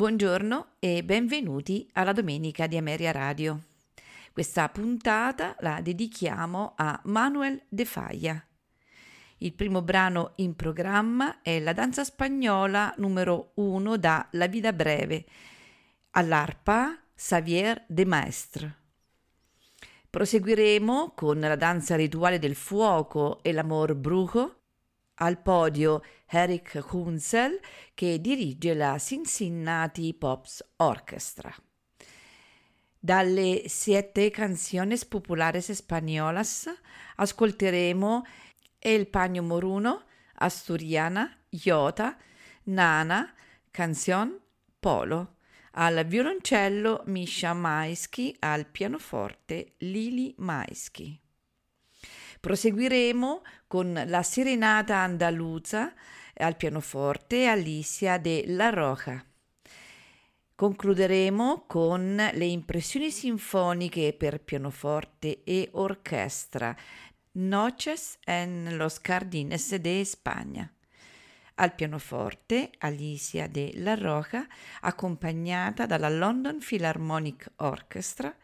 Buongiorno 0.00 0.76
e 0.78 1.04
benvenuti 1.04 1.86
alla 1.92 2.14
Domenica 2.14 2.66
di 2.66 2.78
Ameria 2.78 3.12
Radio. 3.12 3.64
Questa 4.32 4.66
puntata 4.70 5.54
la 5.58 5.82
dedichiamo 5.82 6.72
a 6.74 6.98
Manuel 7.04 7.60
de 7.68 7.84
Falla. 7.84 8.42
Il 9.36 9.52
primo 9.52 9.82
brano 9.82 10.32
in 10.36 10.56
programma 10.56 11.42
è 11.42 11.60
la 11.60 11.74
danza 11.74 12.02
spagnola 12.02 12.94
numero 12.96 13.50
1 13.56 13.98
da 13.98 14.26
La 14.30 14.46
Vida 14.46 14.72
Breve, 14.72 15.26
all'arpa 16.12 16.98
Xavier 17.14 17.84
de 17.86 18.06
Maestre. 18.06 18.76
Proseguiremo 20.08 21.12
con 21.14 21.40
la 21.40 21.56
danza 21.56 21.94
rituale 21.96 22.38
del 22.38 22.54
fuoco 22.54 23.42
e 23.42 23.52
l'amor 23.52 23.94
brujo 23.96 24.59
al 25.20 25.42
podio 25.42 26.02
Eric 26.26 26.84
Hunzel 26.90 27.60
che 27.94 28.20
dirige 28.20 28.74
la 28.74 28.98
Cincinnati 28.98 30.14
Pops 30.14 30.64
Orchestra. 30.76 31.54
Dalle 32.98 33.68
Siete 33.68 34.30
Canciones 34.30 35.04
Populares 35.04 35.70
Españolas 35.70 36.68
ascolteremo 37.16 38.24
El 38.78 39.06
Paño 39.06 39.42
Moruno, 39.42 40.04
Asturiana, 40.34 41.38
Iota, 41.50 42.18
Nana, 42.64 43.34
Canción, 43.70 44.40
Polo. 44.80 45.36
Al 45.72 46.04
violoncello 46.04 47.02
Misha 47.06 47.54
Maisky, 47.54 48.36
al 48.40 48.66
pianoforte 48.66 49.76
Lili 49.78 50.34
Maisky. 50.38 51.20
Proseguiremo 52.40 53.42
con 53.68 54.02
la 54.06 54.22
serenata 54.22 55.02
andaluza 55.02 55.94
al 56.36 56.56
pianoforte 56.56 57.46
Alicia 57.46 58.16
de 58.16 58.44
La 58.46 58.70
Roja. 58.70 59.22
Concluderemo 60.54 61.66
con 61.66 62.16
le 62.16 62.44
impressioni 62.46 63.10
sinfoniche 63.10 64.14
per 64.14 64.40
pianoforte 64.40 65.42
e 65.44 65.68
orchestra 65.72 66.74
Noches 67.32 68.18
en 68.24 68.74
los 68.78 69.00
Jardines 69.02 69.78
de 69.78 70.00
España. 70.00 70.72
Al 71.56 71.74
pianoforte 71.74 72.70
Alicia 72.78 73.48
de 73.48 73.72
La 73.74 73.96
Roja, 73.96 74.48
accompagnata 74.80 75.84
dalla 75.84 76.08
London 76.08 76.58
Philharmonic 76.58 77.52
Orchestra, 77.56 78.34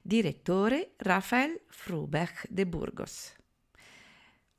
direttore 0.00 0.94
Rafael 0.96 1.60
Frubach 1.68 2.46
de 2.48 2.64
Burgos 2.64 3.40